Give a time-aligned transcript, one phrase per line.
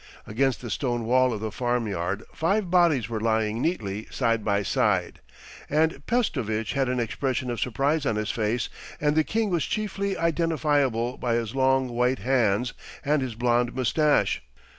[0.25, 4.63] Against the stone wall of the farm yard five bodies were lying neatly side by
[4.63, 5.19] side,
[5.69, 8.67] and Pestovitch had an expression of surprise on his face
[8.99, 12.73] and the king was chiefly identifiable by his long white hands
[13.05, 14.41] and his blonde moustache.